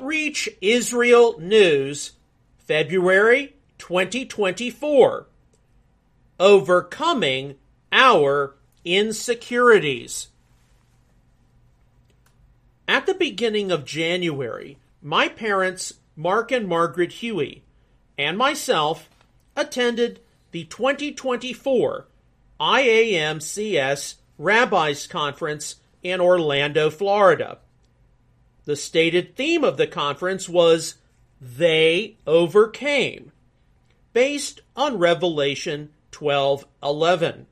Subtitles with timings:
[0.00, 2.12] Outreach Israel News,
[2.56, 5.26] February 2024.
[6.38, 7.56] Overcoming
[7.92, 10.28] our insecurities.
[12.88, 17.62] At the beginning of January, my parents, Mark and Margaret Huey,
[18.16, 19.10] and myself
[19.54, 20.20] attended
[20.50, 22.06] the 2024
[22.58, 27.58] IAMCS Rabbis Conference in Orlando, Florida.
[28.70, 30.94] The stated theme of the conference was
[31.40, 33.32] They Overcame,
[34.12, 37.46] based on Revelation 12:11.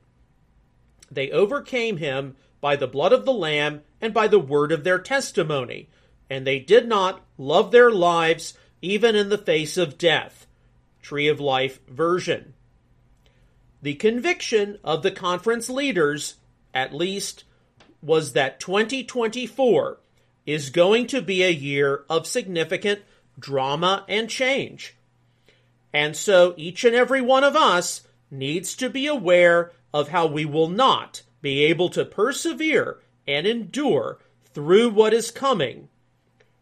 [1.11, 4.97] They overcame him by the blood of the lamb and by the word of their
[4.97, 5.89] testimony,
[6.29, 10.47] and they did not love their lives even in the face of death.
[11.01, 12.53] Tree of Life version.
[13.81, 16.35] The conviction of the conference leaders,
[16.73, 17.43] at least,
[18.01, 19.99] was that 2024
[20.53, 23.01] is going to be a year of significant
[23.37, 24.95] drama and change.
[25.93, 30.45] And so each and every one of us needs to be aware of how we
[30.45, 34.17] will not be able to persevere and endure
[34.53, 35.87] through what is coming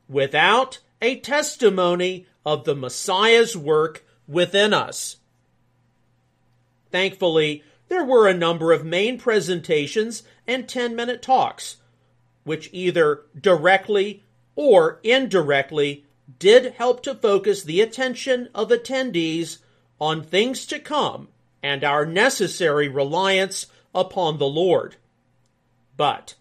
[0.09, 5.17] without a testimony of the Messiah's work within us.
[6.91, 11.77] Thankfully, there were a number of main presentations and 10 minute talks,
[12.47, 14.23] which either directly
[14.55, 16.05] or indirectly
[16.39, 19.57] did help to focus the attention of attendees
[19.99, 21.27] on things to come
[21.61, 24.95] and our necessary reliance upon the Lord.
[25.97, 26.35] But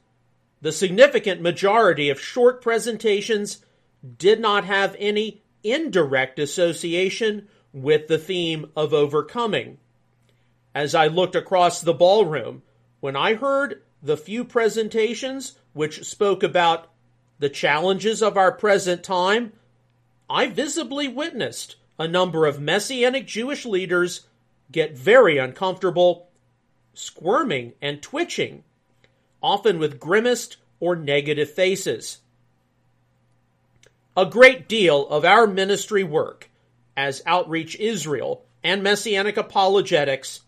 [0.61, 3.65] the significant majority of short presentations
[4.17, 9.79] did not have any indirect association with the theme of overcoming.
[10.73, 12.63] As I looked across the ballroom,
[13.01, 16.89] when I heard the few presentations which spoke about
[17.39, 19.53] the challenges of our present time,
[20.29, 24.27] I visibly witnessed a number of Messianic Jewish leaders
[24.73, 26.31] get very uncomfortable,
[26.95, 28.65] squirming and twitching,
[29.43, 32.21] often with grimaced or negative faces.
[34.17, 36.49] A great deal of our ministry work
[36.97, 40.41] as Outreach Israel and Messianic Apologetics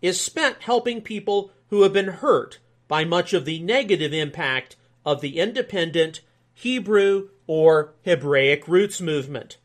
[0.00, 2.60] is spent helping people who have been hurt
[2.94, 6.20] by much of the negative impact of the independent
[6.52, 9.56] Hebrew or Hebraic roots movement.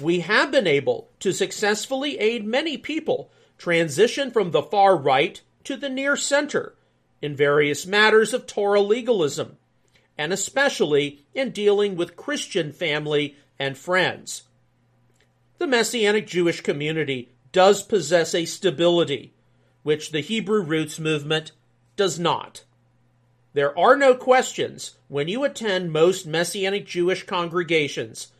[0.00, 5.76] We have been able to successfully aid many people transition from the far right to
[5.76, 6.74] the near center
[7.20, 9.56] in various matters of Torah legalism,
[10.18, 14.42] and especially in dealing with Christian family and friends.
[15.58, 19.32] The Messianic Jewish community does possess a stability
[19.84, 21.52] which the Hebrew roots movement
[22.02, 22.64] does not.
[23.52, 28.32] There are no questions when you attend most Messianic Jewish congregations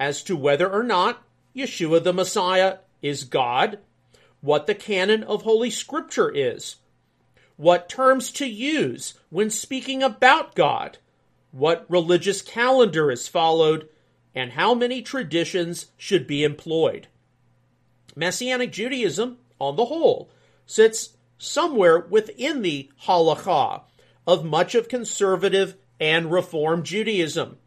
[0.00, 1.22] as to whether or not
[1.54, 3.80] Yeshua the Messiah is God,
[4.40, 6.76] what the canon of Holy Scripture is,
[7.58, 10.96] what terms to use when speaking about God,
[11.50, 13.90] what religious calendar is followed,
[14.34, 17.08] and how many traditions should be employed.
[18.16, 20.30] Messianic Judaism, on the whole,
[20.64, 21.10] sits
[21.42, 23.82] somewhere within the halakha
[24.28, 27.58] of much of conservative and reform Judaism,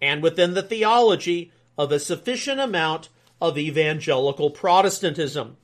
[0.00, 3.08] and within the theology of a sufficient amount
[3.40, 5.56] of evangelical Protestantism.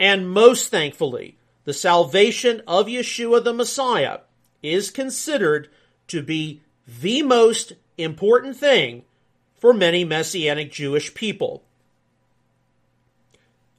[0.00, 4.20] And most thankfully, the salvation of Yeshua the Messiah
[4.62, 5.68] is considered
[6.08, 9.04] to be the most important thing
[9.58, 11.64] for many Messianic Jewish people.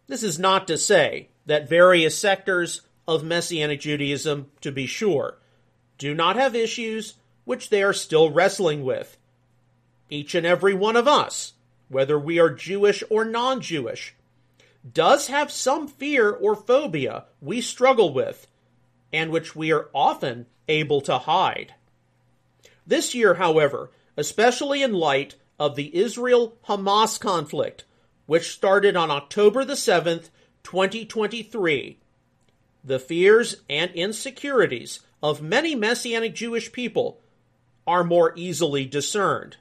[0.08, 5.38] This is not to say that various sectors of Messianic Judaism, to be sure,
[5.98, 7.16] do not have issues
[7.46, 9.18] which they are still wrestling with.
[10.10, 11.54] Each and every one of us,
[11.90, 14.16] whether we are Jewish or non Jewish,
[14.92, 18.48] does have some fear or phobia we struggle with,
[19.12, 21.76] and which we are often able to hide.
[22.86, 27.86] This year, however, especially in light of the Israel Hamas conflict,
[28.26, 30.30] which started on October the 7th,
[30.64, 32.00] 2023,
[32.84, 37.22] the fears and insecurities of many Messianic Jewish people
[37.86, 39.58] are more easily discerned.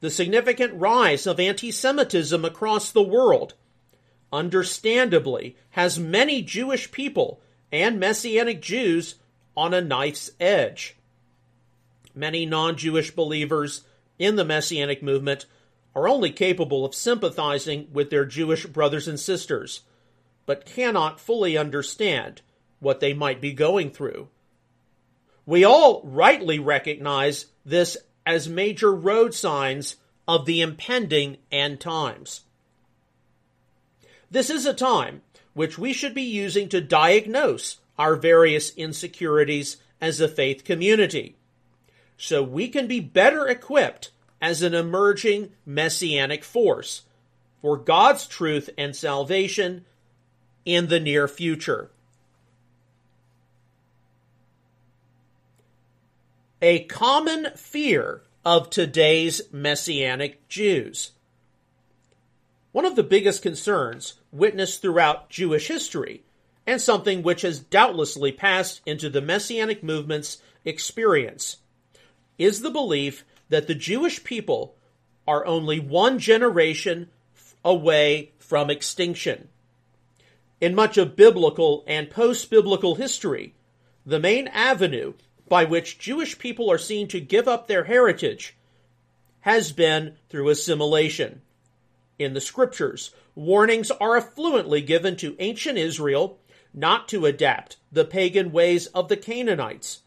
[0.00, 3.54] The significant rise of anti Semitism across the world,
[4.32, 7.40] understandably, has many Jewish people
[7.72, 9.16] and Messianic Jews
[9.56, 10.96] on a knife's edge.
[12.14, 13.82] Many non Jewish believers
[14.18, 15.46] in the Messianic movement
[15.94, 19.80] are only capable of sympathizing with their Jewish brothers and sisters
[20.46, 22.42] but cannot fully understand
[22.80, 24.28] what they might be going through.
[25.46, 27.96] We all rightly recognize this
[28.26, 29.96] as major road signs
[30.26, 32.42] of the impending end times.
[34.30, 40.20] This is a time which we should be using to diagnose our various insecurities as
[40.20, 41.36] a faith community,
[42.16, 44.10] so we can be better equipped
[44.42, 47.02] as an emerging messianic force
[47.62, 49.84] for God's truth and salvation
[50.64, 51.90] in the near future.
[56.62, 61.12] A common fear of today's messianic Jews.
[62.72, 66.22] One of the biggest concerns witnessed throughout Jewish history,
[66.66, 71.58] and something which has doubtlessly passed into the messianic movement's experience,
[72.38, 74.74] is the belief that the Jewish people
[75.28, 77.10] are only one generation
[77.64, 79.48] away from extinction.
[80.64, 83.52] In much of biblical and post biblical history,
[84.06, 85.12] the main avenue
[85.46, 88.56] by which Jewish people are seen to give up their heritage
[89.40, 91.42] has been through assimilation.
[92.18, 96.38] In the scriptures, warnings are affluently given to ancient Israel
[96.72, 100.00] not to adapt the pagan ways of the Canaanites.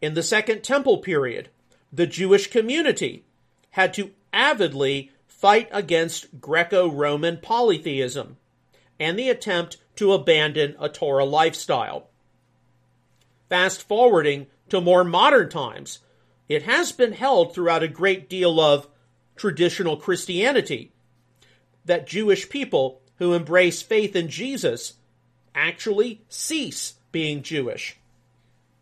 [0.00, 1.50] In the Second Temple period,
[1.92, 3.26] the Jewish community
[3.72, 8.38] had to avidly fight against Greco Roman polytheism
[8.98, 12.08] and the attempt to abandon a Torah lifestyle.
[13.48, 16.00] Fast forwarding to more modern times,
[16.48, 18.88] it has been held throughout a great deal of
[19.36, 20.92] traditional Christianity
[21.84, 24.94] that Jewish people who embrace faith in Jesus
[25.54, 27.96] actually cease being Jewish.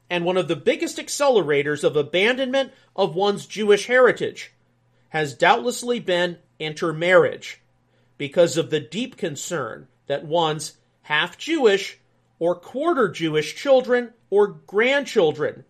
[0.09, 4.53] And one of the biggest accelerators of abandonment of one's Jewish heritage
[5.11, 7.61] has doubtlessly been intermarriage,
[8.17, 11.99] because of the deep concern that one's half Jewish
[12.39, 15.65] or quarter Jewish children or grandchildren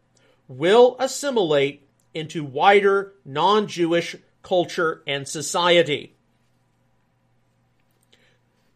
[0.49, 6.14] will assimilate into wider non Jewish culture and society.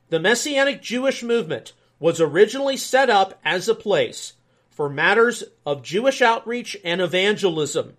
[0.08, 4.34] The Messianic Jewish movement was originally set up as a place
[4.70, 7.96] for matters of Jewish outreach and evangelism,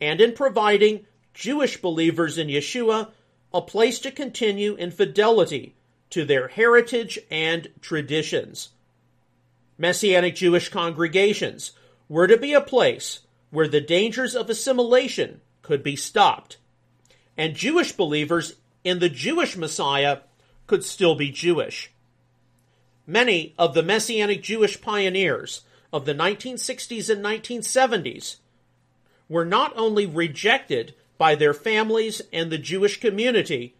[0.00, 3.10] and in providing Jewish believers in Yeshua
[3.52, 5.74] a place to continue in fidelity
[6.10, 8.70] to their heritage and traditions.
[9.76, 11.72] Messianic Jewish congregations
[12.08, 13.20] were to be a place
[13.50, 16.56] where the dangers of assimilation could be stopped,
[17.36, 20.20] and Jewish believers in the Jewish Messiah
[20.66, 21.90] could still be Jewish.
[23.06, 25.62] Many of the Messianic Jewish pioneers
[25.92, 28.36] of the 1960s and 1970s
[29.28, 33.74] were not only rejected by their families and the Jewish community,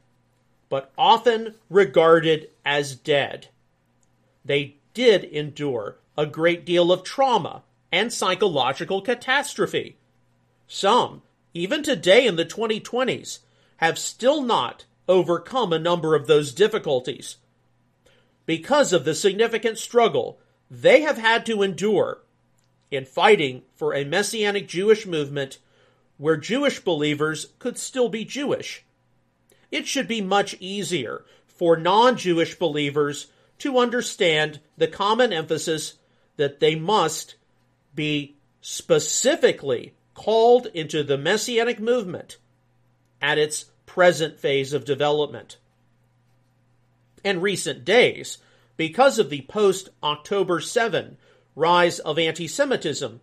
[0.69, 3.49] but often regarded as dead.
[4.45, 7.63] They did endure a great deal of trauma
[7.93, 9.97] and psychological catastrophe.
[10.67, 11.23] Some,
[11.55, 13.39] even today in the 2020s,
[13.79, 17.37] have still not overcome a number of those difficulties.
[18.45, 20.39] Because of the significant struggle
[20.71, 22.21] they have had to endure
[22.91, 25.59] in fighting for a messianic Jewish movement
[26.17, 28.85] where Jewish believers could still be Jewish.
[29.71, 33.27] It should be much easier for non Jewish believers
[33.59, 35.95] to understand the common emphasis
[36.37, 37.35] that they must
[37.95, 42.39] be specifically called into the Messianic movement
[43.21, 45.57] at its present phase of development.
[47.25, 48.39] In recent days,
[48.77, 51.17] because of the post October 7
[51.57, 53.21] rise of anti Semitism,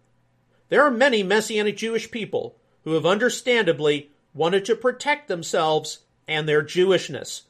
[0.69, 6.63] there are many Messianic Jewish people who have understandably wanted to protect themselves and their
[6.63, 7.43] Jewishness.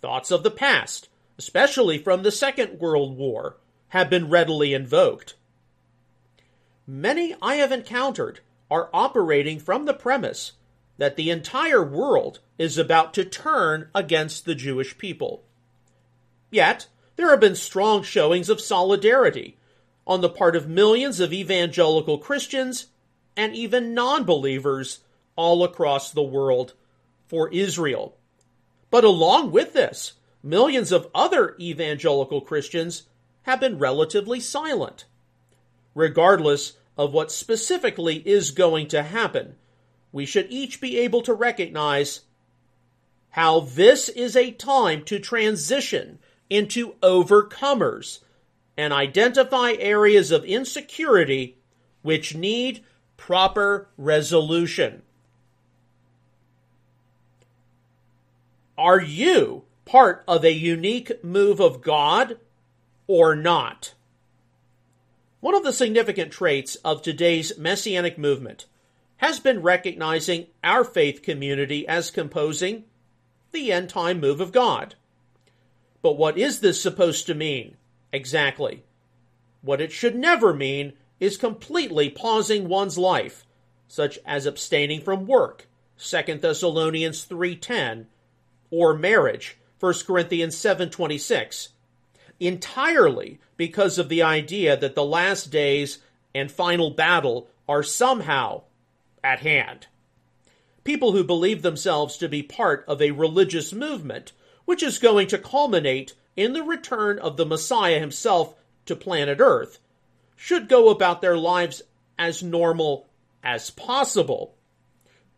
[0.00, 3.56] Thoughts of the past, especially from the Second World War,
[3.88, 5.34] have been readily invoked.
[6.86, 8.40] Many I have encountered
[8.70, 10.52] are operating from the premise
[10.98, 15.42] that the entire world is about to turn against the Jewish people.
[16.50, 19.56] Yet, there have been strong showings of solidarity
[20.06, 22.86] on the part of millions of evangelical Christians
[23.36, 25.00] and even non believers
[25.36, 26.74] all across the world
[27.26, 28.16] for Israel.
[28.90, 33.04] But along with this, millions of other evangelical Christians
[33.42, 35.04] have been relatively silent.
[35.94, 39.56] Regardless of what specifically is going to happen,
[40.12, 42.20] we should each be able to recognize
[43.30, 48.20] how this is a time to transition into overcomers
[48.76, 51.58] and identify areas of insecurity
[52.02, 52.84] which need
[53.16, 55.02] proper resolution.
[58.76, 62.38] Are you part of a unique move of God
[63.06, 63.94] or not?
[65.40, 68.66] One of the significant traits of today's messianic movement
[69.18, 72.84] has been recognizing our faith community as composing
[73.52, 74.96] the end time move of God.
[76.02, 77.76] But what is this supposed to mean
[78.12, 78.82] exactly?
[79.62, 83.46] What it should never mean is completely pausing one's life,
[83.86, 88.06] such as abstaining from work, 2 Thessalonians 3:10,
[88.74, 91.68] or marriage, 1 Corinthians 7:26,
[92.40, 95.98] entirely because of the idea that the last days
[96.34, 98.62] and final battle are somehow
[99.22, 99.86] at hand.
[100.82, 104.32] People who believe themselves to be part of a religious movement,
[104.64, 109.78] which is going to culminate in the return of the Messiah himself to planet Earth,
[110.34, 111.80] should go about their lives
[112.18, 113.06] as normal
[113.44, 114.56] as possible.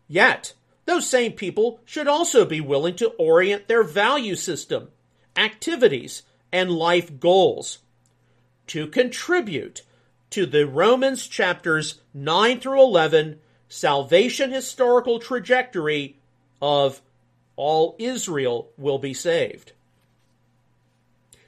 [0.09, 0.55] Yet,
[0.87, 4.89] those same people should also be willing to orient their value system,
[5.37, 7.79] activities, and life goals
[8.69, 9.83] to contribute
[10.31, 16.17] to the Romans chapters 9 through 11 salvation historical trajectory
[16.63, 17.03] of
[17.57, 19.73] all Israel will be saved.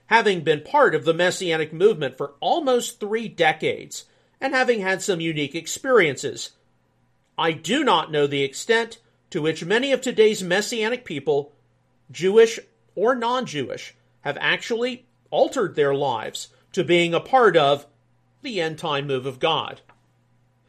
[0.07, 4.05] Having been part of the Messianic movement for almost three decades,
[4.41, 6.53] and having had some unique experiences,
[7.37, 8.99] I do not know the extent
[9.31, 11.53] to which many of today's Messianic people,
[12.11, 12.59] Jewish
[12.95, 17.87] or non Jewish, have actually altered their lives to being a part of
[18.43, 19.81] the end time move of God.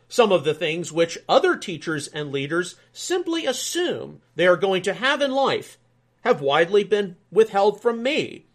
[0.08, 4.94] Some of the things which other teachers and leaders simply assume they are going to
[4.94, 5.78] have in life
[6.22, 8.46] have widely been withheld from me,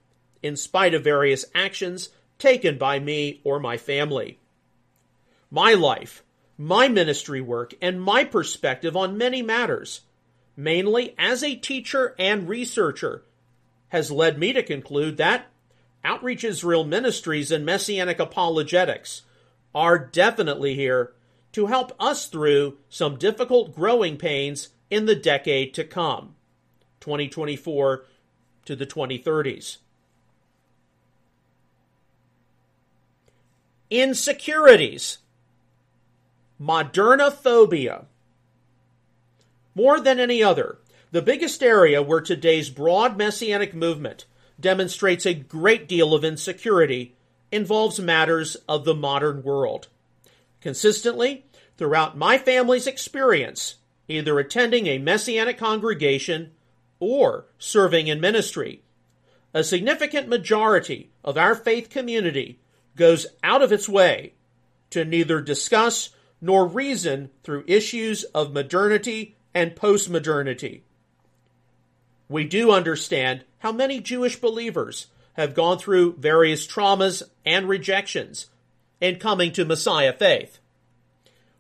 [0.43, 4.39] in spite of various actions taken by me or my family.
[5.51, 6.24] My life,
[6.57, 10.03] my ministry work, and my perspective on many matters,
[10.57, 13.25] mainly as a teacher and researcher,
[13.89, 15.47] has led me to conclude that
[16.05, 19.23] Outreach Israel Ministries and Messianic Apologetics
[19.75, 21.13] are definitely here
[21.53, 26.35] to help us through some difficult growing pains in the decade to come,
[27.01, 28.05] 2024
[28.67, 29.79] to the 2030s.
[33.91, 35.19] Insecurities,
[36.61, 38.07] modernophobia.
[39.75, 40.79] More than any other,
[41.11, 44.27] the biggest area where today's broad messianic movement
[44.59, 47.15] demonstrates a great deal of insecurity
[47.51, 49.89] involves matters of the modern world.
[50.61, 51.45] Consistently,
[51.77, 53.77] throughout my family's experience,
[54.09, 56.53] either attending a messianic congregation
[57.01, 58.83] or serving in ministry,
[59.53, 62.59] a significant majority of our faith community
[62.97, 64.33] goes out of its way
[64.91, 66.11] to neither discuss
[66.45, 70.83] nor reason through issues of modernity and postmodernity.
[72.29, 75.07] We do understand how many Jewish believers
[75.39, 78.49] have gone through various traumas and rejections
[79.01, 80.59] in coming to Messiah faith.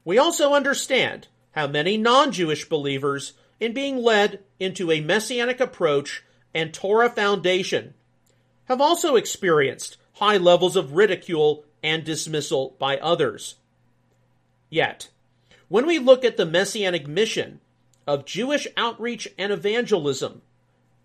[0.04, 6.22] We also understand how many non Jewish believers, in being led into a messianic approach
[6.52, 7.94] and Torah foundation,
[8.66, 13.54] have also experienced high levels of ridicule and dismissal by others.
[14.74, 15.10] Yet,
[15.68, 17.60] when we look at the messianic mission
[18.08, 20.42] of Jewish outreach and evangelism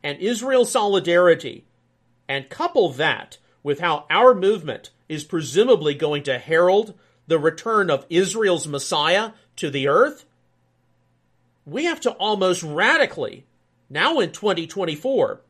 [0.02, 1.66] and Israel solidarity,
[2.28, 6.96] and couple that with how our movement is presumably going to herald
[7.28, 10.26] the return of Israel's Messiah to the earth,
[11.64, 13.46] we have to almost radically,
[13.88, 15.42] now in 2024,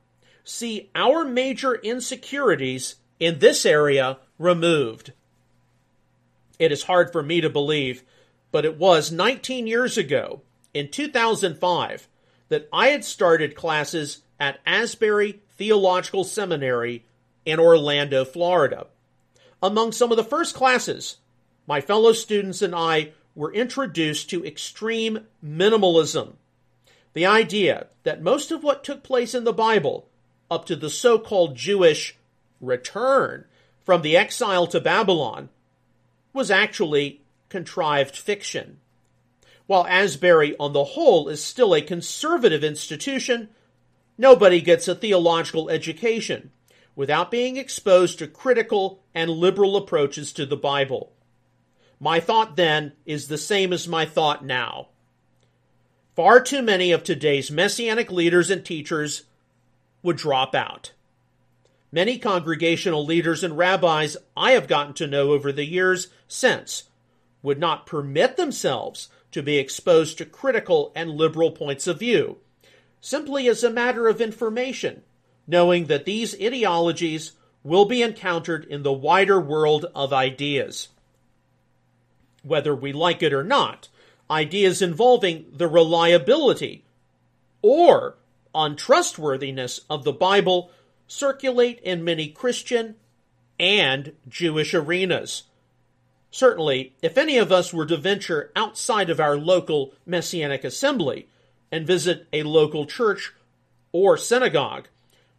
[0.43, 5.13] see our major insecurities in this area removed.
[6.59, 8.03] It is hard for me to believe,
[8.51, 10.41] but it was 19 years ago,
[10.73, 12.07] in 2005,
[12.49, 17.05] that I had started classes at Asbury Theological Seminary
[17.45, 18.87] in Orlando, Florida.
[19.63, 21.17] Among some of the first classes,
[21.65, 26.33] my fellow students and I were introduced to extreme minimalism.
[27.13, 30.09] The idea that most of what took place in the Bible,
[30.51, 32.17] up to the so called Jewish
[32.59, 33.45] return
[33.85, 35.49] from the exile to Babylon,
[36.33, 38.77] was actually contrived fiction.
[39.67, 43.49] While Asbury, on the whole, is still a conservative institution,
[44.17, 46.51] nobody gets a theological education
[46.95, 51.13] without being exposed to critical and liberal approaches to the Bible.
[51.99, 54.89] My thought then is the same as my thought now.
[56.15, 59.23] Far too many of today's messianic leaders and teachers
[60.03, 60.91] would drop out.
[61.91, 66.83] Many congregational leaders and rabbis I have gotten to know over the years since
[67.41, 72.37] would not permit themselves to be exposed to critical and liberal points of view,
[73.01, 75.03] simply as a matter of information
[75.49, 77.31] knowing that these ideologies
[77.63, 80.89] will be encountered in the wider world of ideas.
[82.43, 83.89] Whether we like it or not,
[84.29, 86.85] ideas involving the reliability
[87.63, 88.15] or
[88.53, 90.69] untrustworthiness of the Bible
[91.09, 92.95] circulate in many Christian
[93.59, 95.43] and Jewish arenas.
[96.31, 101.27] Certainly, if any of us were to venture outside of our local Messianic assembly
[101.71, 103.33] and visit a local church
[103.91, 104.87] or synagogue,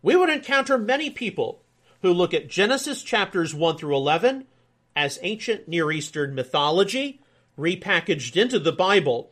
[0.02, 1.62] we would encounter many people
[2.02, 4.46] who look at Genesis chapters 1 through 11
[4.96, 7.20] as ancient Near Eastern mythology
[7.56, 9.30] repackaged into the Bible,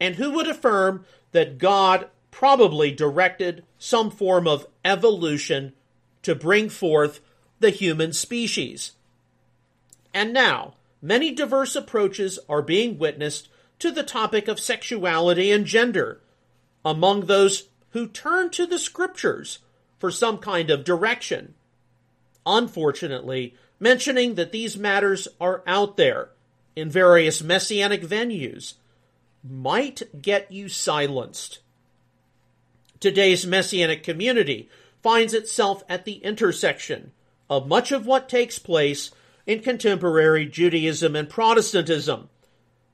[0.00, 5.74] and who would affirm that God probably directed some form of evolution
[6.22, 7.20] to bring forth
[7.60, 8.92] the human species.
[10.14, 16.20] And now, many diverse approaches are being witnessed to the topic of sexuality and gender
[16.84, 19.58] among those who turn to the scriptures
[19.98, 21.54] for some kind of direction.
[22.46, 26.30] Unfortunately, mentioning that these matters are out there
[26.74, 28.74] in various messianic venues
[29.42, 31.60] might get you silenced.
[33.00, 34.68] Today's messianic community
[35.02, 37.12] finds itself at the intersection
[37.48, 39.10] of much of what takes place
[39.46, 42.28] in contemporary Judaism and Protestantism,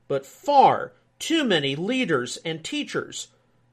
[0.07, 3.27] but far too many leaders and teachers,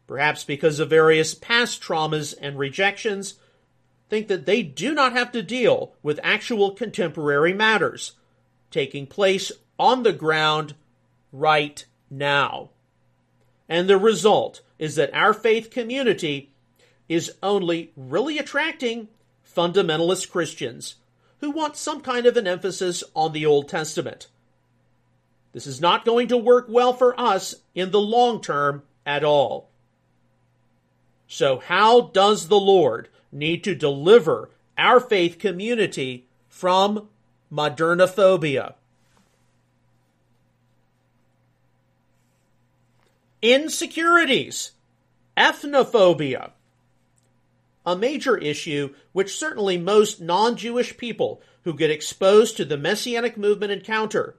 [0.06, 3.34] perhaps because of various past traumas and rejections,
[4.08, 8.12] think that they do not have to deal with actual contemporary matters
[8.70, 10.74] taking place on the ground
[11.32, 12.70] right now.
[13.68, 16.51] And the result is that our faith community
[17.08, 19.08] is only really attracting
[19.46, 20.96] fundamentalist Christians
[21.40, 24.28] who want some kind of an emphasis on the Old Testament.
[25.52, 29.68] This is not going to work well for us in the long term at all.
[31.26, 37.08] So, how does the Lord need to deliver our faith community from
[37.52, 38.74] modernophobia?
[43.42, 44.72] Insecurities,
[45.36, 46.52] ethnophobia,
[47.84, 53.36] a major issue which certainly most non Jewish people who get exposed to the Messianic
[53.36, 54.36] movement encounter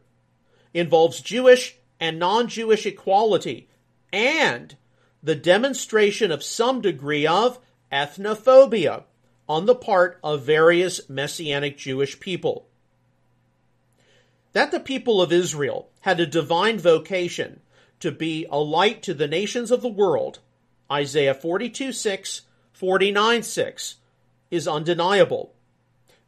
[0.73, 3.69] involves Jewish and non Jewish equality
[4.11, 4.75] and
[5.21, 7.59] the demonstration of some degree of
[7.91, 9.03] ethnophobia
[9.47, 12.67] on the part of various Messianic Jewish people.
[14.53, 17.61] That the people of Israel had a divine vocation
[17.99, 20.39] to be a light to the nations of the world,
[20.91, 22.41] Isaiah 42 6
[22.73, 23.95] 49 6
[24.51, 25.53] is undeniable.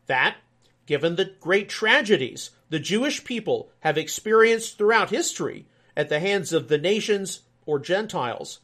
[0.05, 0.37] That,
[0.85, 5.65] given the great tragedies the Jewish people have experienced throughout history
[5.97, 8.59] at the hands of the nations or Gentiles,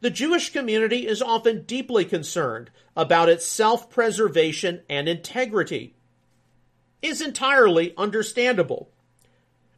[0.00, 5.94] the Jewish community is often deeply concerned about its self preservation and integrity.
[7.02, 8.90] Is entirely understandable.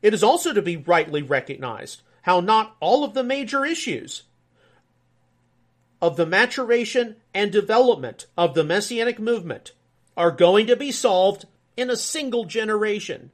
[0.03, 4.25] It is also to be rightly recognized how not all of the major issues
[6.01, 9.71] of the maturation and development of the Messianic movement
[10.17, 11.45] are going to be solved
[11.77, 13.31] in a single generation.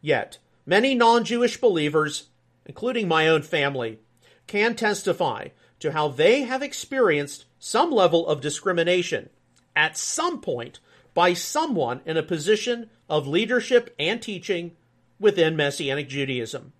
[0.00, 2.30] Yet, many non Jewish believers,
[2.64, 4.00] including my own family,
[4.48, 9.30] can testify to how they have experienced some level of discrimination
[9.76, 10.80] at some point
[11.14, 14.72] by someone in a position of leadership and teaching
[15.20, 16.72] within Messianic Judaism.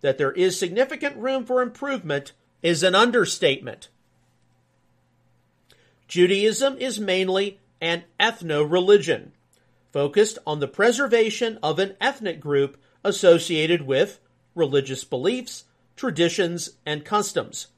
[0.00, 3.88] That there is significant room for improvement is an understatement.
[6.08, 9.32] Judaism is mainly an ethno religion,
[9.92, 14.20] focused on the preservation of an ethnic group associated with
[14.54, 15.64] religious beliefs,
[15.96, 17.68] traditions, and customs.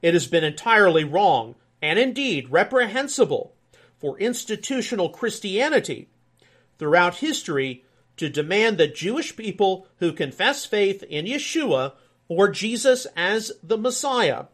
[0.00, 3.54] It has been entirely wrong, and indeed reprehensible,
[3.98, 6.08] for institutional Christianity
[6.78, 7.84] throughout history
[8.16, 11.92] to demand that Jewish people who confess faith in Yeshua
[12.28, 14.46] or Jesus as the Messiah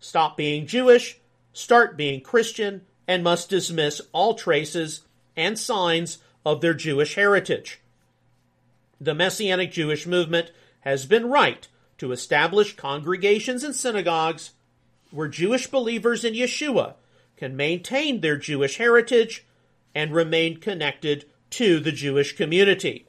[0.00, 1.19] stop being Jewish,
[1.52, 5.02] start being Christian, and must dismiss all traces
[5.36, 7.80] and signs of their Jewish heritage.
[9.00, 11.66] The Messianic Jewish movement has been right
[11.98, 14.52] to establish congregations and synagogues
[15.10, 16.94] where Jewish believers in Yeshua
[17.36, 19.44] can maintain their Jewish heritage
[19.94, 23.06] and remain connected to the Jewish community.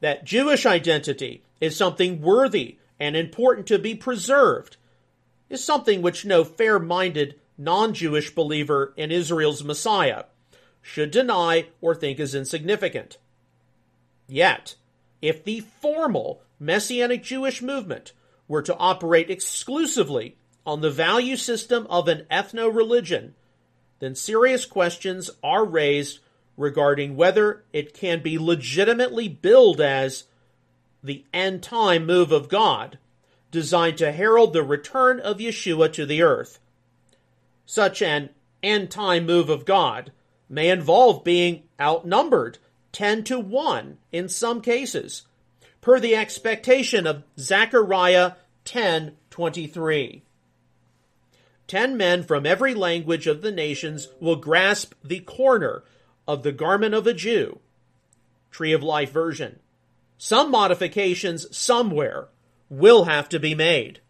[0.00, 4.76] That Jewish identity is something worthy and important to be preserved
[5.52, 10.24] is something which no fair minded non Jewish believer in Israel's Messiah
[10.80, 13.18] should deny or think is insignificant.
[14.26, 14.74] Yet,
[15.20, 18.12] if the formal Messianic Jewish movement
[18.48, 23.34] were to operate exclusively on the value system of an ethno religion,
[24.00, 26.20] then serious questions are raised
[26.56, 30.24] regarding whether it can be legitimately billed as
[31.02, 32.98] the end time move of God,
[33.52, 36.58] designed to herald the return of Yeshua to the earth.
[37.64, 38.30] Such an
[38.62, 40.10] end time move of God
[40.48, 42.58] may involve being outnumbered
[42.90, 45.22] 10 to 1 in some cases,
[45.80, 48.32] per the expectation of Zechariah
[48.64, 50.22] 10:23.
[51.66, 55.84] Ten men from every language of the nations will grasp the corner
[56.26, 57.60] of the garment of a Jew.
[58.50, 59.60] Tree of Life version.
[60.18, 62.28] Some modifications somewhere
[62.72, 64.00] will have to be made.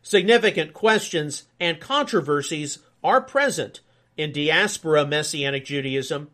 [0.00, 3.80] Significant questions and controversies are present
[4.16, 6.30] in diaspora Messianic Judaism,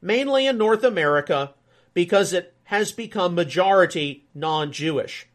[0.00, 1.52] mainly in North America,
[1.92, 5.26] because it has become majority non Jewish.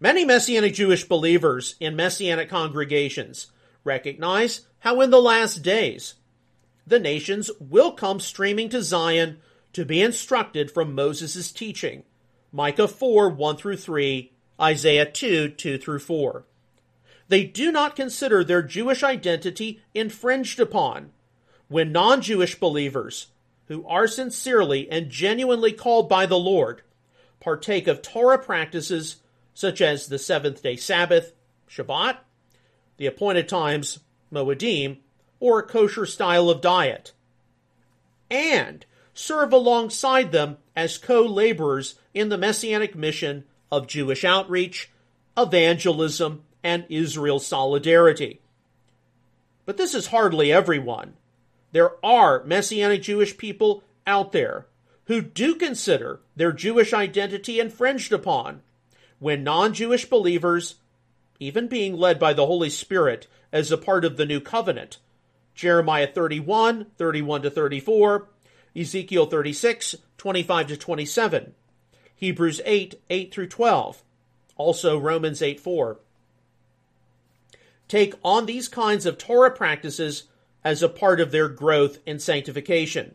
[0.00, 3.52] Many Messianic Jewish believers in Messianic congregations
[3.84, 6.14] recognize how in the last days
[6.84, 9.38] the nations will come streaming to Zion
[9.72, 12.02] to be instructed from Moses' teaching.
[12.52, 16.44] Micah 4 1 through 3, Isaiah 2 2 through 4.
[17.28, 21.10] They do not consider their Jewish identity infringed upon
[21.68, 23.28] when non Jewish believers,
[23.66, 26.82] who are sincerely and genuinely called by the Lord,
[27.38, 29.16] partake of Torah practices
[29.54, 31.32] such as the seventh day Sabbath,
[31.68, 32.16] Shabbat,
[32.96, 34.00] the appointed times,
[34.32, 34.98] Moedim,
[35.38, 37.12] or a kosher style of diet,
[38.28, 38.84] and
[39.14, 44.90] serve alongside them as co laborers in the messianic mission of Jewish outreach,
[45.36, 48.40] evangelism, and Israel solidarity.
[49.66, 51.12] But this is hardly everyone.
[51.72, 54.66] There are messianic Jewish people out there
[55.04, 58.62] who do consider their Jewish identity infringed upon
[59.18, 60.76] when non Jewish believers,
[61.38, 64.96] even being led by the Holy Spirit as a part of the new covenant,
[65.54, 68.28] Jeremiah 31, 31 to 34,
[68.76, 71.54] Ezekiel 36, 25 to 27,
[72.14, 74.02] Hebrews 8, 8 through 12,
[74.56, 75.98] also Romans 8, 4.
[77.88, 80.24] Take on these kinds of Torah practices
[80.62, 83.14] as a part of their growth and sanctification.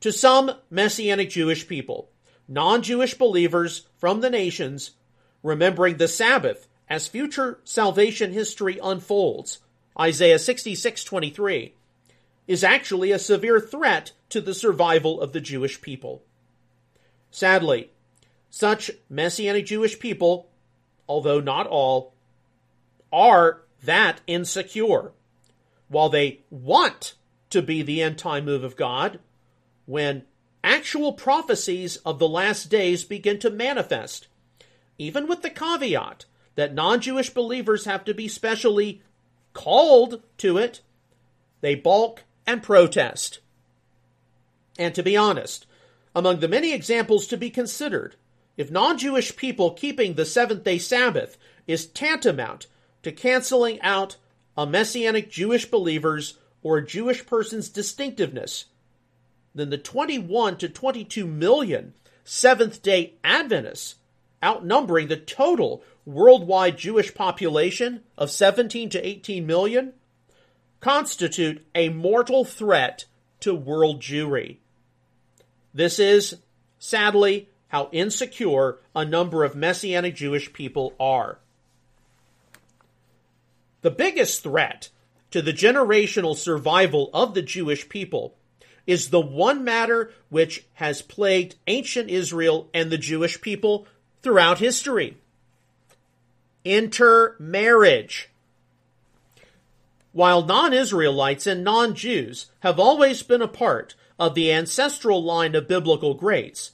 [0.00, 2.10] To some Messianic Jewish people,
[2.46, 4.92] non Jewish believers from the nations,
[5.42, 9.58] remembering the Sabbath as future salvation history unfolds,
[9.98, 11.72] Isaiah 66:23,
[12.50, 16.24] is actually a severe threat to the survival of the Jewish people.
[17.30, 17.92] Sadly,
[18.50, 20.50] such Messianic Jewish people,
[21.08, 22.12] although not all,
[23.12, 25.12] are that insecure.
[25.86, 27.14] While they want
[27.50, 29.20] to be the end time move of God,
[29.86, 30.24] when
[30.64, 34.26] actual prophecies of the last days begin to manifest,
[34.98, 36.24] even with the caveat
[36.56, 39.02] that non Jewish believers have to be specially
[39.52, 40.80] called to it,
[41.60, 43.38] they balk and protest.
[44.76, 45.66] And to be honest,
[46.16, 48.16] among the many examples to be considered,
[48.56, 52.66] if non Jewish people keeping the seventh day Sabbath is tantamount
[53.04, 54.16] to canceling out
[54.56, 58.64] a Messianic Jewish believer's or a Jewish person's distinctiveness,
[59.54, 63.96] then the 21 to 22 million Seventh day Adventists,
[64.42, 69.92] outnumbering the total worldwide Jewish population of 17 to 18 million,
[70.80, 73.04] constitute a mortal threat
[73.40, 74.56] to world Jewry.
[75.72, 76.36] This is,
[76.78, 81.38] sadly, how insecure a number of Messianic Jewish people are.
[83.82, 84.88] The biggest threat
[85.30, 88.34] to the generational survival of the Jewish people
[88.86, 93.86] is the one matter which has plagued ancient Israel and the Jewish people
[94.22, 95.16] throughout history
[96.64, 98.28] intermarriage.
[100.12, 105.54] While non Israelites and non Jews have always been a part of the ancestral line
[105.54, 106.72] of biblical greats,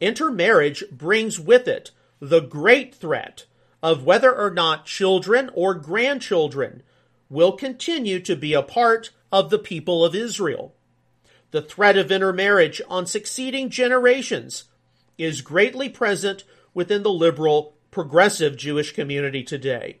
[0.00, 3.46] intermarriage brings with it the great threat
[3.82, 6.82] of whether or not children or grandchildren
[7.28, 10.74] will continue to be a part of the people of Israel
[11.50, 14.64] the threat of intermarriage on succeeding generations
[15.16, 20.00] is greatly present within the liberal, progressive Jewish community today.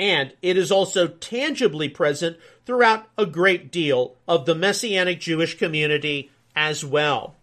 [0.00, 6.30] And it is also tangibly present throughout a great deal of the Messianic Jewish community
[6.56, 7.36] as well.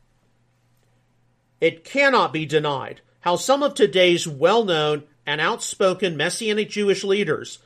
[1.61, 7.59] It cannot be denied how some of today's well known and outspoken Messianic Jewish leaders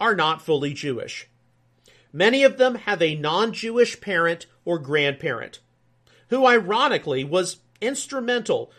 [0.00, 1.28] are not fully Jewish.
[2.12, 5.60] Many of them have a non Jewish parent or grandparent,
[6.26, 8.72] who ironically was instrumental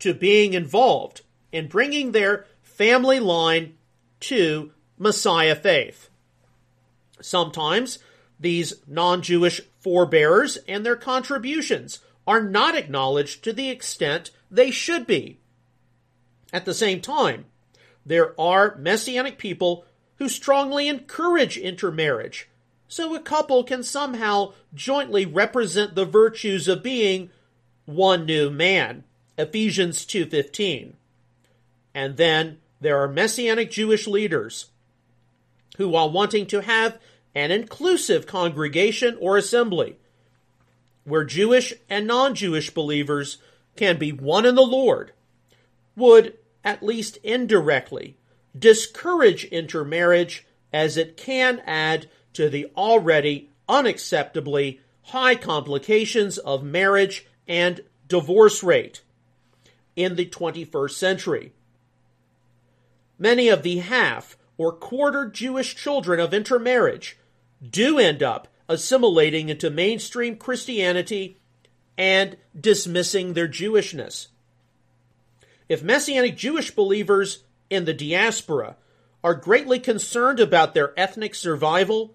[0.00, 3.77] to being involved in bringing their family line
[4.20, 6.08] to Messiah faith.
[7.20, 7.98] Sometimes
[8.38, 15.06] these non Jewish forebearers and their contributions are not acknowledged to the extent they should
[15.06, 15.40] be.
[16.52, 17.46] At the same time,
[18.04, 19.84] there are Messianic people
[20.16, 22.48] who strongly encourage intermarriage,
[22.86, 27.30] so a couple can somehow jointly represent the virtues of being
[27.84, 29.04] one new man.
[29.36, 30.96] Ephesians 2:15.
[31.94, 34.66] And then there are messianic Jewish leaders
[35.76, 36.98] who while wanting to have
[37.34, 39.96] an inclusive congregation or assembly
[41.04, 43.38] where Jewish and non-Jewish believers
[43.76, 45.12] can be one in the Lord
[45.96, 48.16] would at least indirectly
[48.58, 57.80] discourage intermarriage as it can add to the already unacceptably high complications of marriage and
[58.06, 59.02] divorce rate
[59.96, 61.52] in the 21st century.
[63.18, 67.18] Many of the half or quarter Jewish children of intermarriage
[67.68, 71.38] do end up assimilating into mainstream Christianity
[71.96, 74.28] and dismissing their Jewishness.
[75.68, 78.76] If Messianic Jewish believers in the diaspora
[79.24, 82.14] are greatly concerned about their ethnic survival,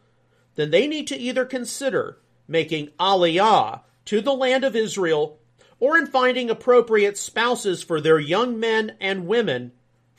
[0.55, 5.37] then they need to either consider making aliyah to the land of Israel
[5.79, 9.73] or in finding appropriate spouses for their young men and women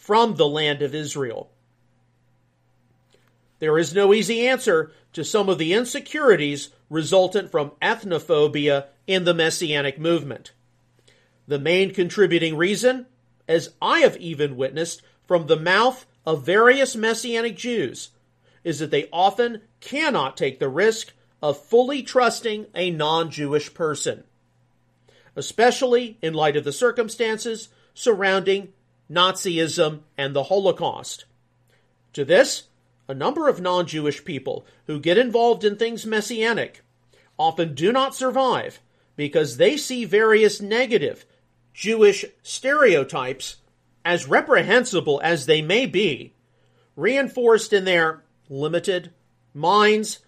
[0.05, 1.51] from the land of Israel.
[3.59, 9.33] There is no easy answer to some of the insecurities resultant from ethnophobia in the
[9.33, 10.53] Messianic movement.
[11.49, 13.07] The main contributing reason,
[13.49, 18.11] as I have even witnessed from the mouth of various Messianic Jews,
[18.63, 24.25] is that they often cannot take the risk of fully trusting a non Jewish person,
[25.35, 28.75] especially in light of the circumstances surrounding
[29.11, 31.25] Nazism and the Holocaust.
[32.15, 32.65] To this,
[33.09, 36.83] a number of non Jewish people who get involved in things messianic
[37.39, 38.81] often do not survive
[39.17, 41.27] because they see various negative
[41.73, 43.57] Jewish stereotypes,
[44.05, 46.35] as reprehensible as they may be,
[46.95, 49.13] reinforced in their limited
[49.53, 50.21] minds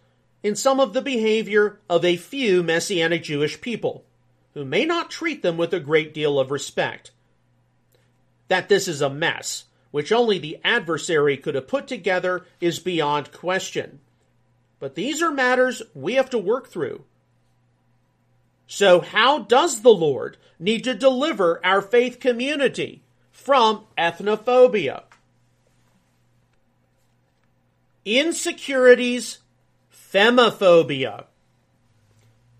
[0.42, 4.04] in some of the behavior of a few Messianic Jewish people,
[4.54, 7.12] who may not treat them with a great deal of respect.
[8.48, 13.32] That this is a mess, which only the adversary could have put together, is beyond
[13.32, 14.00] question.
[14.78, 17.04] But these are matters we have to work through.
[18.66, 25.04] So, how does the Lord need to deliver our faith community from ethnophobia?
[28.04, 29.38] Insecurities,
[29.92, 31.26] femophobia.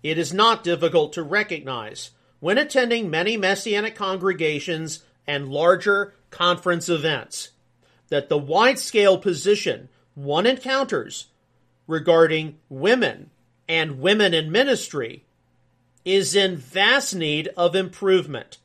[0.03, 7.49] It is not difficult to recognize when attending many messianic congregations and larger conference events
[8.09, 11.27] that the wide scale position one encounters
[11.87, 13.29] regarding women
[13.67, 15.23] and women in ministry
[16.05, 18.57] is in vast need of improvement.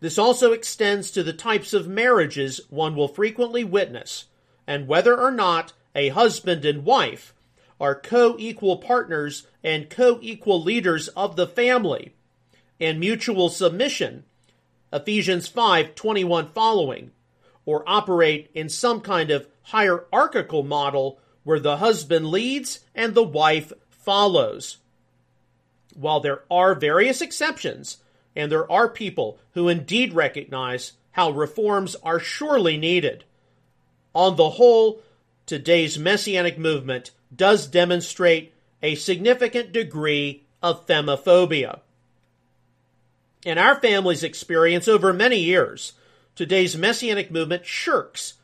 [0.00, 4.26] This also extends to the types of marriages one will frequently witness
[4.66, 7.32] and whether or not a husband and wife
[7.80, 12.14] are co equal partners and co equal leaders of the family
[12.78, 14.24] in mutual submission,
[14.92, 17.10] Ephesians 5 21 following,
[17.64, 23.72] or operate in some kind of hierarchical model where the husband leads and the wife
[23.90, 24.78] follows.
[25.94, 27.98] While there are various exceptions,
[28.34, 33.24] and there are people who indeed recognize how reforms are surely needed,
[34.14, 35.02] on the whole,
[35.44, 41.80] today's messianic movement does demonstrate a significant degree of femophobia.
[43.46, 45.92] In our family's experience over many years,
[46.34, 48.34] today's messianic movement shirks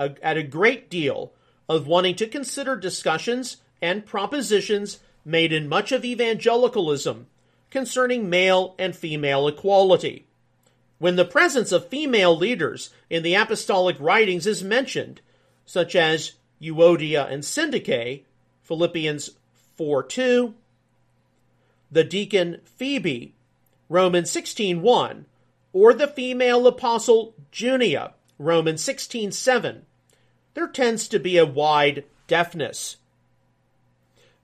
[0.00, 1.32] a, at a great deal
[1.68, 7.28] of wanting to consider discussions and propositions made in much of evangelicalism
[7.70, 10.26] concerning male and female equality.
[10.98, 15.20] When the presence of female leaders in the apostolic writings is mentioned,
[15.66, 18.22] such as Euodia and Syntyche,
[18.64, 19.30] Philippians
[19.76, 20.52] 4 2,
[21.92, 23.36] the deacon Phoebe,
[23.88, 25.24] Romans 16:1,
[25.72, 29.86] or the female apostle Junia, Romans 16:7,
[30.54, 32.96] there tends to be a wide deafness.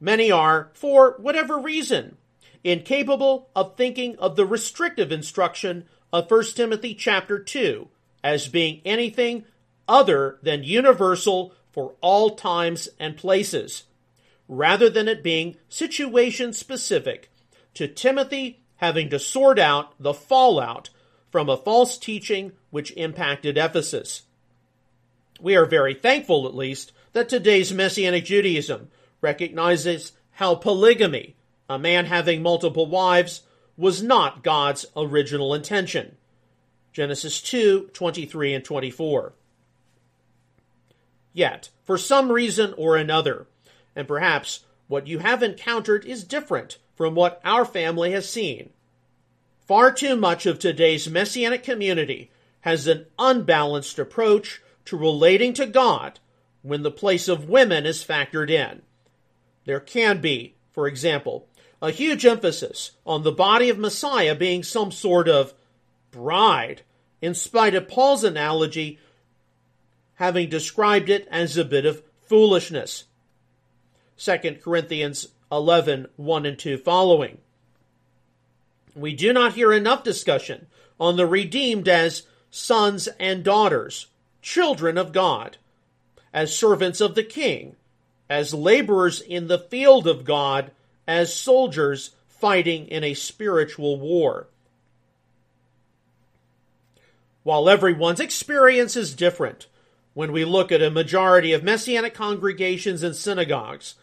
[0.01, 2.17] Many are, for whatever reason,
[2.63, 7.89] incapable of thinking of the restrictive instruction of 1 Timothy chapter 2
[8.23, 9.45] as being anything
[9.87, 13.85] other than universal for all times and places,
[14.49, 17.31] rather than it being situation specific
[17.75, 20.91] to Timothy having to sort out the fallout
[21.31, 24.23] from a false teaching which impacted Ephesus.
[25.41, 28.89] We are very thankful, at least, that today's Messianic Judaism
[29.21, 31.37] recognizes how polygamy
[31.69, 33.43] A man having multiple wives
[33.77, 36.17] was not God's original intention.
[36.93, 39.33] Genesis 2 23 and 24.
[41.33, 43.47] Yet, for some reason or another,
[43.97, 48.71] and perhaps what you have encountered is different from what our family has seen.
[49.67, 52.31] Far too much of today's messianic community
[52.61, 56.21] has an unbalanced approach to relating to God
[56.63, 58.83] when the place of women is factored in.
[59.65, 61.47] There can be, for example,
[61.81, 65.53] a huge emphasis on the body of Messiah being some sort of
[66.11, 66.83] bride,
[67.21, 68.99] in spite of Paul's analogy
[70.15, 73.05] having described it as a bit of foolishness.
[74.19, 77.39] 2 Corinthians 11 1 and 2 following.
[78.97, 80.67] We do not hear enough discussion
[80.99, 84.09] on the redeemed as sons and daughters,
[84.43, 85.57] children of God,
[86.33, 87.77] as servants of the king,
[88.29, 90.73] as laborers in the field of God,
[91.07, 94.49] as soldiers fighting in a spiritual war.
[97.45, 99.69] While everyone's experience is different,
[100.15, 103.97] when we look at a majority of messianic congregations and synagogues,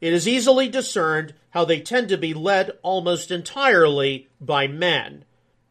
[0.00, 5.24] it is easily discerned how they tend to be led almost entirely by men.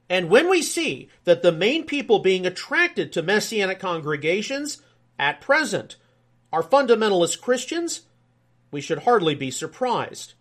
[0.09, 4.81] And when we see that the main people being attracted to messianic congregations
[5.19, 5.95] at present
[6.51, 8.01] are fundamentalist Christians,
[8.71, 10.33] we should hardly be surprised.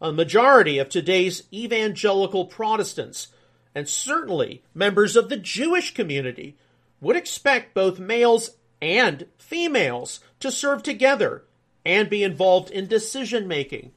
[0.00, 3.28] A majority of today's evangelical Protestants,
[3.74, 6.56] and certainly members of the Jewish community,
[7.00, 8.50] would expect both males
[8.80, 11.44] and females to serve together
[11.84, 13.92] and be involved in decision making.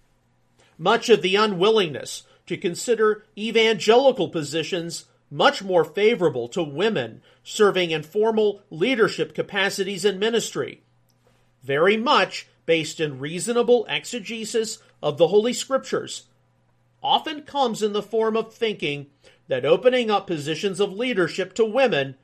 [0.78, 8.04] Much of the unwillingness to consider evangelical positions much more favorable to women serving in
[8.04, 10.82] formal leadership capacities in ministry,
[11.63, 16.28] very much based in reasonable exegesis of the Holy Scriptures,
[17.02, 19.08] often comes in the form of thinking
[19.48, 22.15] that opening up positions of leadership to women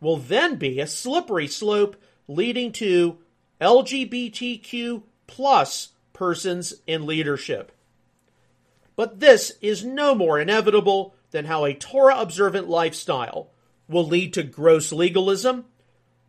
[0.00, 3.18] will then be a slippery slope leading to
[3.60, 7.72] LGBTQ plus persons in leadership.
[8.96, 13.50] But this is no more inevitable than how a Torah observant lifestyle
[13.88, 15.64] will lead to gross legalism,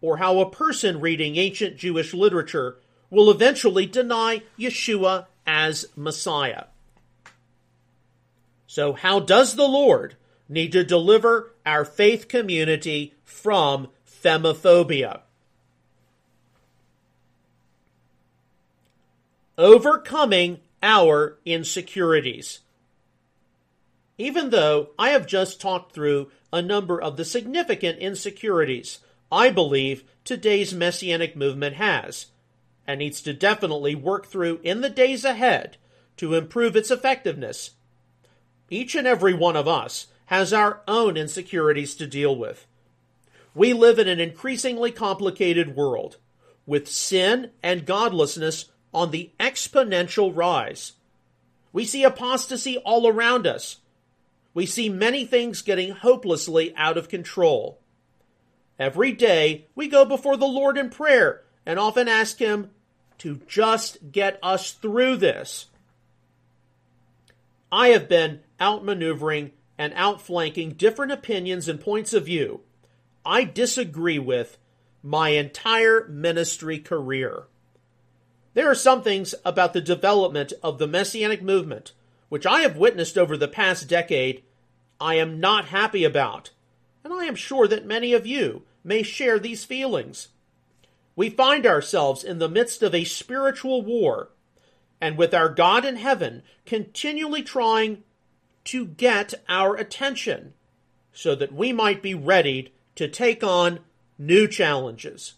[0.02, 2.78] or how a person reading ancient Jewish literature
[3.10, 6.65] will eventually deny Yeshua as Messiah.
[8.65, 10.15] So, how does the Lord
[10.48, 15.22] need to deliver our faith community from femophobia?
[19.62, 22.62] Overcoming our insecurities.
[24.17, 30.04] Even though I have just talked through a number of the significant insecurities I believe
[30.24, 32.32] today's messianic movement has,
[32.88, 35.78] and needs to definitely work through in the days ahead
[36.17, 37.76] to improve its effectiveness,
[38.71, 42.65] each and every one of us has our own insecurities to deal with.
[43.54, 46.17] We live in an increasingly complicated world,
[46.65, 50.94] with sin and godlessness on the exponential rise.
[51.74, 53.78] We see apostasy all around us.
[54.54, 57.80] We see many things getting hopelessly out of control.
[58.78, 62.72] Every day, we go before the Lord in prayer and often ask Him
[63.20, 65.68] to just get us through this.
[67.72, 72.62] I have been outmaneuvering and outflanking different opinions and points of view
[73.26, 74.58] I disagree with
[75.04, 77.44] my entire ministry career.
[78.54, 81.94] There are some things about the development of the Messianic movement,
[82.28, 84.44] which I have witnessed over the past decade,
[85.00, 86.52] I am not happy about,
[87.04, 90.30] and I am sure that many of you may share these feelings.
[91.16, 94.30] We find ourselves in the midst of a spiritual war,
[95.00, 98.04] and with our God in heaven continually trying
[98.66, 100.54] to get our attention
[101.14, 103.80] so that we might be readied to take on
[104.18, 105.34] new challenges.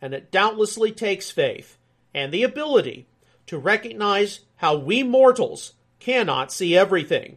[0.00, 1.78] And it doubtlessly takes faith
[2.16, 3.06] and the ability
[3.46, 7.36] to recognize how we mortals cannot see everything.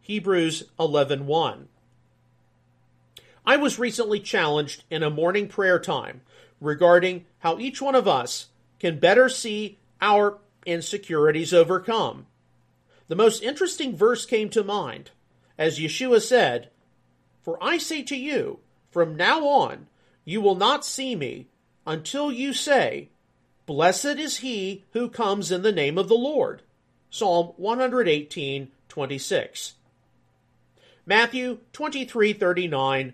[0.00, 1.68] Hebrews 11:1.
[3.44, 6.22] I was recently challenged in a morning prayer time
[6.60, 8.46] regarding how each one of us
[8.78, 12.26] can better see our insecurities overcome.
[13.08, 15.10] The most interesting verse came to mind
[15.58, 16.70] as Yeshua said,
[17.42, 18.60] For I say to you,
[18.90, 19.88] from now on,
[20.24, 21.48] you will not see me
[21.84, 23.10] until you say,
[23.66, 26.62] Blessed is he who comes in the name of the Lord.
[27.10, 29.74] Psalm 118, 26.
[31.06, 33.12] Matthew 23, 39,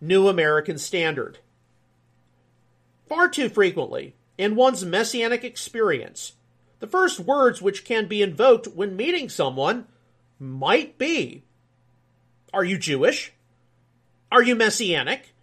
[0.00, 1.38] New American Standard.
[3.06, 6.32] Far too frequently, in one's messianic experience,
[6.80, 9.86] the first words which can be invoked when meeting someone
[10.38, 11.44] might be
[12.52, 13.32] Are you Jewish?
[14.30, 15.34] Are you Messianic?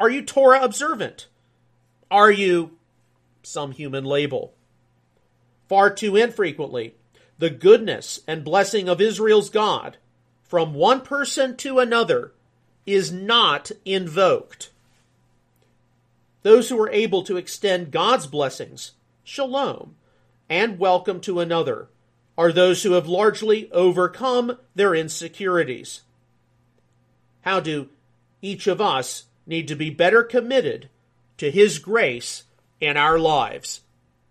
[0.00, 1.28] Are you Torah observant?
[2.10, 2.78] Are you
[3.42, 4.54] some human label?
[5.68, 6.94] Far too infrequently,
[7.38, 9.96] the goodness and blessing of Israel's God
[10.44, 12.32] from one person to another
[12.84, 14.70] is not invoked.
[16.42, 18.92] Those who are able to extend God's blessings,
[19.24, 19.96] shalom,
[20.48, 21.88] and welcome to another
[22.36, 26.02] are those who have largely overcome their insecurities.
[27.42, 27.88] How do
[28.40, 30.88] each of us need to be better committed
[31.38, 32.44] to His grace
[32.82, 33.80] in our lives?